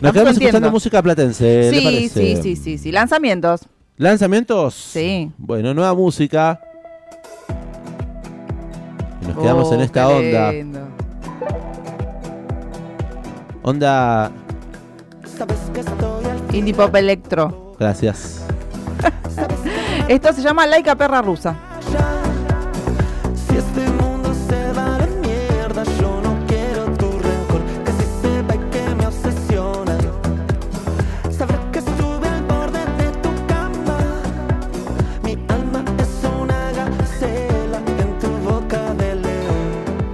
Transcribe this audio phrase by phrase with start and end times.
[0.00, 1.70] Nos quedamos escuchando música platense.
[1.70, 2.92] Sí, sí, sí, sí, sí.
[2.92, 3.62] Lanzamientos.
[3.96, 4.74] ¿Lanzamientos?
[4.74, 5.30] Sí.
[5.36, 6.60] Bueno, nueva música.
[9.26, 10.52] nos quedamos en oh, esta onda.
[13.62, 14.32] Onda.
[16.52, 17.74] Indie pop electro.
[17.78, 18.42] Gracias.
[20.08, 21.56] Esto se llama Laika Perra Rusa.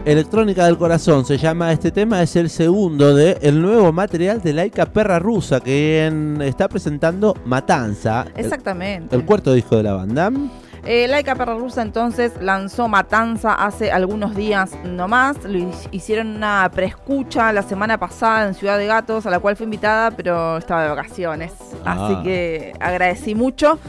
[0.07, 4.53] Electrónica del Corazón se llama este tema, es el segundo de el nuevo material de
[4.53, 6.07] Laika Perra Rusa que
[6.43, 8.25] está presentando Matanza.
[8.37, 9.17] Exactamente.
[9.17, 10.31] El, cuarto disco de la banda.
[10.85, 15.43] Eh, Laika Perra Rusa entonces lanzó Matanza hace algunos días nomás.
[15.43, 19.65] Lo hicieron una preescucha la semana pasada en Ciudad de Gatos, a la cual fui
[19.65, 21.53] invitada, pero estaba de vacaciones.
[21.85, 22.21] Así ah.
[22.23, 23.81] que agradecí mucho.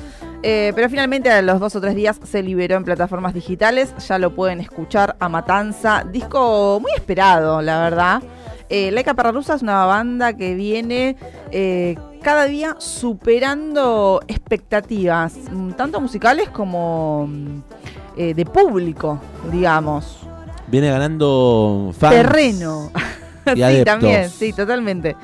[0.43, 3.93] Eh, pero finalmente a los dos o tres días se liberó en plataformas digitales.
[4.07, 6.05] Ya lo pueden escuchar a Matanza.
[6.11, 8.21] Disco muy esperado, la verdad.
[8.69, 11.15] Eh, Laika Perrarusa es una banda que viene
[11.52, 17.59] eh, cada día superando expectativas, mm, tanto musicales como mm,
[18.17, 20.19] eh, de público, digamos.
[20.67, 22.15] Viene ganando fans.
[22.15, 22.91] Terreno.
[23.55, 25.15] sí, también, sí, totalmente.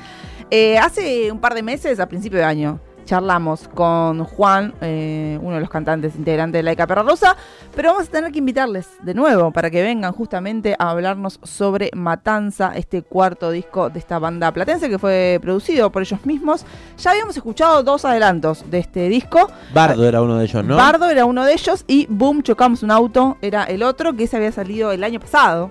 [0.80, 5.60] hace un par de meses, a principio de año, charlamos con Juan, eh, uno de
[5.60, 7.36] los cantantes integrantes de Laica Perra Rosa,
[7.74, 11.90] pero vamos a tener que invitarles de nuevo para que vengan justamente a hablarnos sobre
[11.94, 16.64] Matanza, este cuarto disco de esta banda platense que fue producido por ellos mismos.
[16.98, 19.50] Ya habíamos escuchado dos adelantos de este disco.
[19.72, 20.76] Bardo era uno de ellos, ¿no?
[20.76, 24.36] Bardo era uno de ellos y Boom, chocamos un auto, era el otro que se
[24.36, 25.70] había salido el año pasado.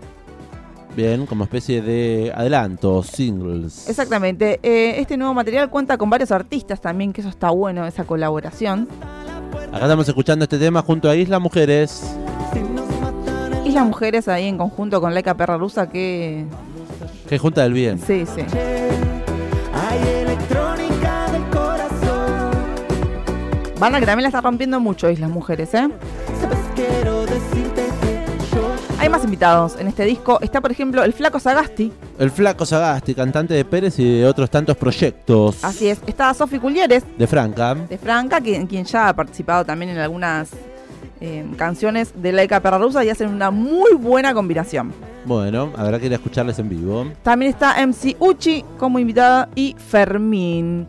[0.96, 3.90] Bien, como especie de adelanto, singles.
[3.90, 4.60] Exactamente.
[4.62, 8.88] Eh, este nuevo material cuenta con varios artistas también, que eso está bueno, esa colaboración.
[9.72, 12.16] Acá estamos escuchando este tema junto a Isla Mujeres.
[13.66, 16.46] Isla Mujeres ahí en conjunto con Laika Perra Rusa que...
[17.28, 17.98] Que junta del bien.
[18.00, 18.44] Sí, sí.
[23.80, 25.90] Van a que también la está rompiendo mucho Islas Mujeres, ¿eh?
[25.90, 27.83] Hay
[29.14, 30.40] más invitados en este disco.
[30.42, 31.92] Está, por ejemplo, el Flaco Sagasti.
[32.18, 35.64] El Flaco Sagasti, cantante de Pérez y de otros tantos proyectos.
[35.64, 36.00] Así es.
[36.08, 37.04] Está Sofi Culieres.
[37.16, 37.76] De Franca.
[37.76, 40.50] De Franca, quien, quien ya ha participado también en algunas
[41.22, 44.92] eh, canciones de Laika Perra y hacen una muy buena combinación.
[45.26, 47.06] Bueno, habrá que ir a escucharles en vivo.
[47.22, 50.88] También está MC Uchi como invitada y Fermín.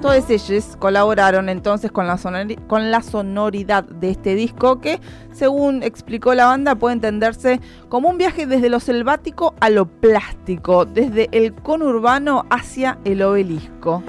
[0.00, 5.00] Todos ellos colaboraron entonces con la, sonoridad de este disco que,
[5.32, 10.84] según explicó la banda, puede entenderse como un viaje desde lo selvático a lo plástico,
[10.84, 14.04] desde el conurbano hacia el obelisco.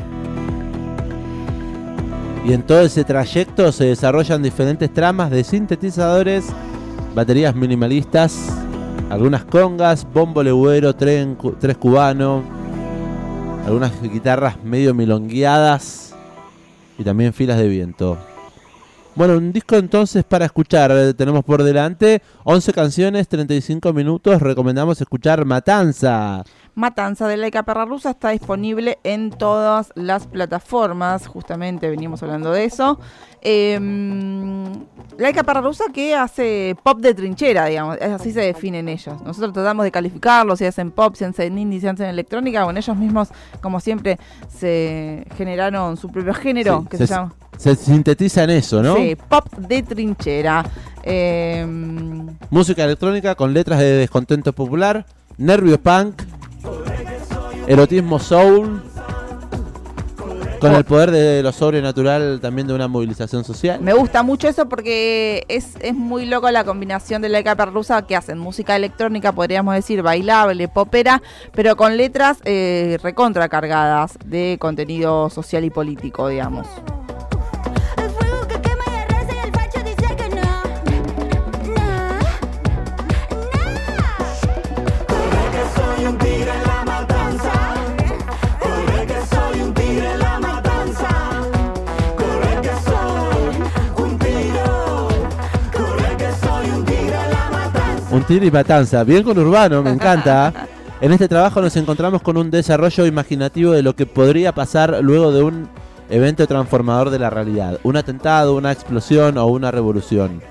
[2.46, 6.50] Y en todo ese trayecto se desarrollan diferentes tramas de sintetizadores,
[7.16, 8.54] baterías minimalistas,
[9.10, 12.59] algunas congas, bombo legüero, tres cubano,
[13.70, 16.16] algunas guitarras medio milongueadas
[16.98, 18.18] y también filas de viento.
[19.14, 20.92] Bueno, un disco entonces para escuchar.
[20.92, 24.42] Eh, tenemos por delante 11 canciones, 35 minutos.
[24.42, 26.44] Recomendamos escuchar Matanza.
[26.80, 31.28] Matanza de Laika Perra Rusa está disponible en todas las plataformas.
[31.28, 33.00] Justamente venimos hablando de eso.
[33.42, 33.78] Eh,
[35.18, 37.98] Laika Perra Rusa que hace pop de trinchera, digamos.
[38.02, 39.22] Así se definen ellos.
[39.22, 42.64] Nosotros tratamos de calificarlos, si hacen pop, si hacen indie, si hacen electrónica.
[42.64, 43.30] Bueno, ellos mismos,
[43.62, 47.34] como siempre, se generaron su propio género que se, llama.
[47.58, 48.96] Se sintetiza en eso, ¿no?
[48.96, 50.64] Sí, pop de trinchera.
[51.04, 55.06] Em, Música electrónica con letras de descontento popular,
[55.38, 56.22] nervio punk,
[57.68, 58.82] erotismo soul
[60.60, 63.80] con el poder de lo sobrenatural también de una movilización social.
[63.82, 68.06] Me gusta mucho eso porque es, es muy loco la combinación de la capa rusa
[68.06, 71.22] que hacen música electrónica, podríamos decir bailable, popera,
[71.54, 76.68] pero con letras eh, recontra cargadas de contenido social y político, digamos.
[98.12, 99.04] Un tiro y matanza.
[99.04, 100.68] Bien con Urbano, me encanta.
[101.00, 105.32] En este trabajo nos encontramos con un desarrollo imaginativo de lo que podría pasar luego
[105.32, 105.70] de un
[106.10, 107.80] evento transformador de la realidad.
[107.84, 110.42] Un atentado, una explosión o una revolución.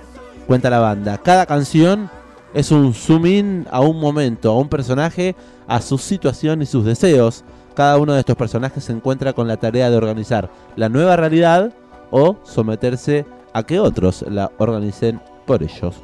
[0.47, 1.19] Cuenta la banda.
[1.19, 2.09] Cada canción
[2.55, 5.35] es un zoom in a un momento, a un personaje,
[5.67, 7.45] a su situación y sus deseos.
[7.75, 11.73] cada uno de estos personajes se encuentra con la tarea de organizar la nueva realidad
[12.11, 15.95] o someterse a que otros la organicen por ellos.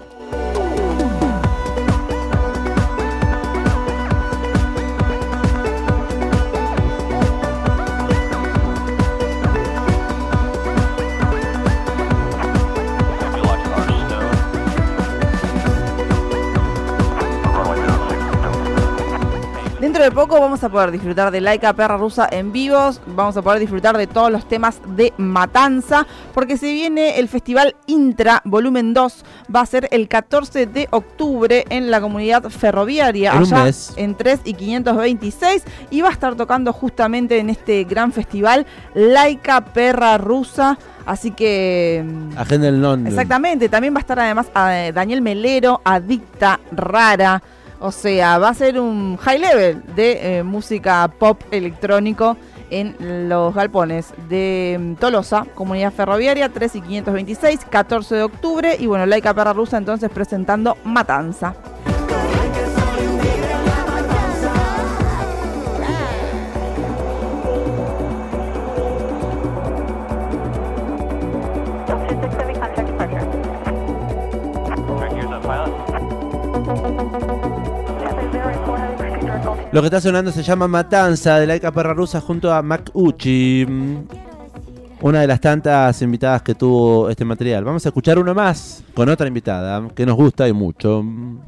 [20.15, 23.99] Poco vamos a poder disfrutar de Laika Perra Rusa en vivos, vamos a poder disfrutar
[23.99, 29.25] de todos los temas de Matanza, porque se viene el Festival Intra Volumen 2,
[29.55, 34.41] va a ser el 14 de octubre en la comunidad ferroviaria, En allá en 3
[34.45, 40.79] y 526, y va a estar tocando justamente en este gran festival Laika Perra Rusa,
[41.07, 42.05] así que...
[42.07, 43.05] mm, Agenda el non.
[43.09, 47.43] Exactamente, también va a estar además eh, Daniel Melero, Adicta Rara.
[47.81, 52.37] O sea, va a ser un high level de eh, música pop electrónico
[52.71, 52.97] en
[53.29, 58.77] los galpones de mm, Tolosa, Comunidad Ferroviaria, 3 y 526, 14 de octubre.
[58.79, 61.55] Y bueno, Laika Perra Rusa entonces presentando Matanza.
[79.75, 83.67] Lo que está sonando se llama Matanza de Laika Perra Rusa junto a Mac Uchi.
[85.01, 87.65] Una de las tantas invitadas que tuvo este material.
[87.65, 91.03] Vamos a escuchar uno más con otra invitada que nos gusta y mucho.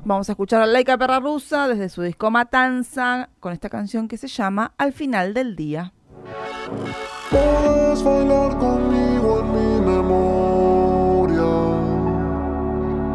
[0.05, 4.17] Vamos a escuchar a Laika Perra Rusa desde su disco Matanza con esta canción que
[4.17, 5.93] se llama Al final del día.
[7.31, 11.45] Puedes bailar conmigo en mi memoria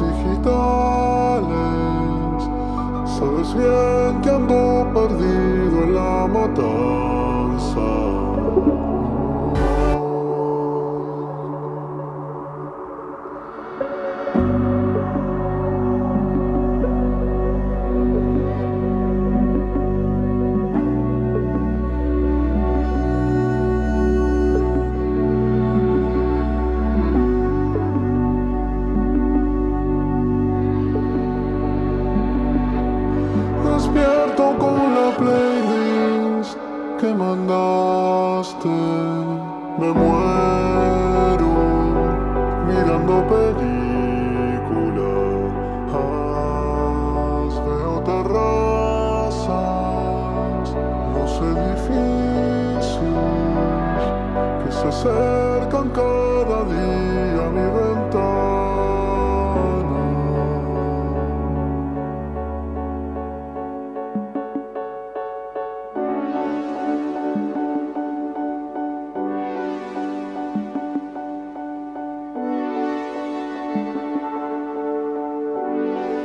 [0.00, 1.46] Digitales.
[3.18, 5.45] Sabes bien que ando perdido
[39.78, 41.52] Me muero
[42.66, 43.92] mirando películas.
[47.66, 49.46] Veo terrazas,
[51.14, 52.86] los edificios
[54.64, 56.85] que se acercan cada día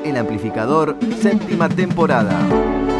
[0.03, 2.90] El amplificador, séptima temporada.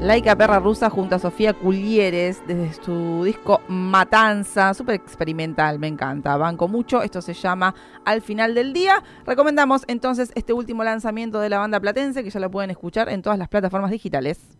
[0.00, 6.38] Laika Perra Rusa junto a Sofía Culieres desde su disco Matanza, súper experimental, me encanta,
[6.38, 7.74] banco mucho, esto se llama
[8.06, 9.04] Al final del día.
[9.26, 13.20] Recomendamos entonces este último lanzamiento de la banda platense que ya lo pueden escuchar en
[13.20, 14.59] todas las plataformas digitales.